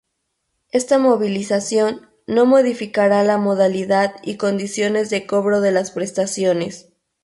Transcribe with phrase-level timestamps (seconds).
[0.71, 6.91] Esta movilización no modificará la modalidad y condiciones de cobro de las prestaciones.